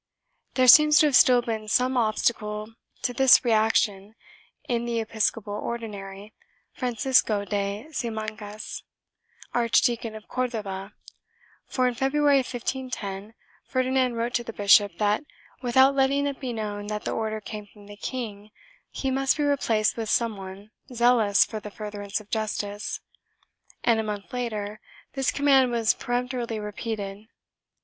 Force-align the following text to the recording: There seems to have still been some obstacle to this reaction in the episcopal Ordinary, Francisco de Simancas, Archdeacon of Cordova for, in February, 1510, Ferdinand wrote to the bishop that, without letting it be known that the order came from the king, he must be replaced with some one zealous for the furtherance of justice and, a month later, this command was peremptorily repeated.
There 0.55 0.67
seems 0.67 0.97
to 0.97 1.05
have 1.05 1.15
still 1.15 1.43
been 1.43 1.67
some 1.67 1.95
obstacle 1.95 2.73
to 3.03 3.13
this 3.13 3.45
reaction 3.45 4.15
in 4.67 4.85
the 4.85 4.99
episcopal 4.99 5.53
Ordinary, 5.53 6.33
Francisco 6.73 7.45
de 7.45 7.85
Simancas, 7.91 8.81
Archdeacon 9.53 10.15
of 10.15 10.27
Cordova 10.27 10.93
for, 11.67 11.87
in 11.87 11.93
February, 11.93 12.37
1510, 12.37 13.35
Ferdinand 13.67 14.15
wrote 14.15 14.33
to 14.33 14.43
the 14.43 14.51
bishop 14.53 14.97
that, 14.97 15.23
without 15.61 15.93
letting 15.93 16.25
it 16.25 16.39
be 16.39 16.51
known 16.51 16.87
that 16.87 17.03
the 17.05 17.11
order 17.13 17.39
came 17.39 17.67
from 17.67 17.85
the 17.85 17.95
king, 17.95 18.49
he 18.89 19.11
must 19.11 19.37
be 19.37 19.43
replaced 19.43 19.97
with 19.97 20.09
some 20.09 20.35
one 20.35 20.71
zealous 20.91 21.45
for 21.45 21.59
the 21.59 21.69
furtherance 21.69 22.19
of 22.19 22.31
justice 22.31 23.01
and, 23.83 23.99
a 23.99 24.03
month 24.03 24.33
later, 24.33 24.79
this 25.13 25.29
command 25.29 25.69
was 25.69 25.93
peremptorily 25.93 26.59
repeated. 26.59 27.27